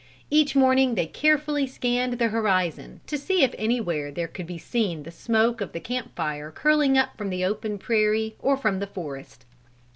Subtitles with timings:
[0.31, 5.03] Each morning they carefully scanned the horizon, to see if anywhere there could be seen
[5.03, 8.87] the smoke of the camp fire curling up from the open prairie or from the
[8.87, 9.45] forest.